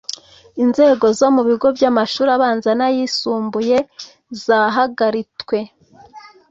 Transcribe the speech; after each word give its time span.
Inzego 0.63 1.05
zo 1.19 1.27
mu 1.35 1.41
bigo 1.47 1.67
byamashuri 1.77 2.29
abanza 2.37 2.69
nayisumbuye 2.79 3.77
zahagaritwe 4.43 5.57